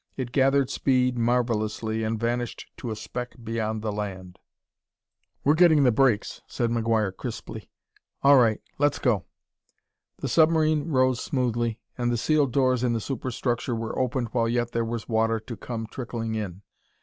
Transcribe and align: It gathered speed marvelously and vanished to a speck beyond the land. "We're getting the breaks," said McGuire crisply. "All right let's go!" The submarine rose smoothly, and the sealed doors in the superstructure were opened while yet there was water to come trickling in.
It 0.17 0.31
gathered 0.31 0.71
speed 0.71 1.15
marvelously 1.15 2.03
and 2.03 2.19
vanished 2.19 2.71
to 2.77 2.89
a 2.89 2.95
speck 2.95 3.35
beyond 3.43 3.83
the 3.83 3.91
land. 3.91 4.39
"We're 5.43 5.53
getting 5.53 5.83
the 5.83 5.91
breaks," 5.91 6.41
said 6.47 6.71
McGuire 6.71 7.15
crisply. 7.15 7.69
"All 8.23 8.37
right 8.39 8.59
let's 8.79 8.97
go!" 8.97 9.25
The 10.17 10.27
submarine 10.27 10.89
rose 10.89 11.21
smoothly, 11.21 11.81
and 11.99 12.11
the 12.11 12.17
sealed 12.17 12.51
doors 12.51 12.83
in 12.83 12.93
the 12.93 12.99
superstructure 12.99 13.75
were 13.75 13.95
opened 13.95 14.29
while 14.31 14.49
yet 14.49 14.71
there 14.71 14.83
was 14.83 15.07
water 15.07 15.39
to 15.41 15.55
come 15.55 15.85
trickling 15.85 16.33
in. 16.33 16.63